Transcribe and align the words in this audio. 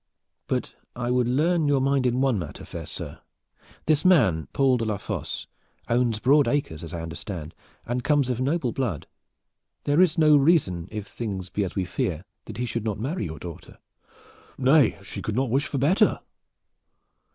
"But 0.47 0.73
I 0.95 1.11
would 1.11 1.27
lean 1.27 1.67
your 1.67 1.79
mind 1.79 2.07
in 2.07 2.21
one 2.21 2.39
matter, 2.39 2.65
fair 2.65 2.87
sir. 2.87 3.19
This 3.85 4.03
man, 4.03 4.47
Paul 4.51 4.77
de 4.77 4.85
la 4.85 4.97
Fosse, 4.97 5.45
owns 5.89 6.17
broad 6.17 6.47
acres, 6.47 6.83
as 6.83 6.91
I 6.91 7.03
understand, 7.03 7.53
and 7.85 8.03
comes 8.03 8.27
of 8.27 8.41
noble 8.41 8.71
blood. 8.71 9.05
There 9.83 10.01
is 10.01 10.17
no 10.17 10.35
reason 10.37 10.87
if 10.89 11.05
things 11.05 11.51
be 11.51 11.63
as 11.63 11.75
we 11.75 11.85
fear 11.85 12.25
that 12.45 12.57
he 12.57 12.65
should 12.65 12.83
not 12.83 12.97
marry 12.97 13.25
your 13.25 13.37
daughter?" 13.37 13.77
"Nay, 14.57 14.97
she 15.03 15.21
could 15.21 15.35
not 15.35 15.51
wish 15.51 15.67
for 15.67 15.77
better." 15.77 16.19